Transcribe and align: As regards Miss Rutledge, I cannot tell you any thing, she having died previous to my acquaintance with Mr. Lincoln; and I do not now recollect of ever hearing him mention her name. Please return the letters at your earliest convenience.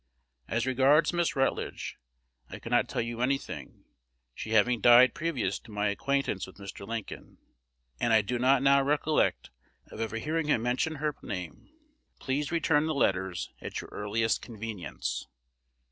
As 0.47 0.65
regards 0.65 1.13
Miss 1.13 1.35
Rutledge, 1.35 1.99
I 2.49 2.57
cannot 2.57 2.89
tell 2.89 3.03
you 3.03 3.21
any 3.21 3.37
thing, 3.37 3.83
she 4.33 4.49
having 4.49 4.81
died 4.81 5.13
previous 5.13 5.59
to 5.59 5.71
my 5.71 5.89
acquaintance 5.89 6.47
with 6.47 6.57
Mr. 6.57 6.87
Lincoln; 6.87 7.37
and 7.99 8.11
I 8.11 8.23
do 8.23 8.39
not 8.39 8.63
now 8.63 8.81
recollect 8.81 9.51
of 9.91 10.01
ever 10.01 10.15
hearing 10.17 10.47
him 10.47 10.63
mention 10.63 10.95
her 10.95 11.15
name. 11.21 11.69
Please 12.19 12.51
return 12.51 12.87
the 12.87 12.95
letters 12.95 13.51
at 13.61 13.79
your 13.79 13.91
earliest 13.91 14.41
convenience. 14.41 15.27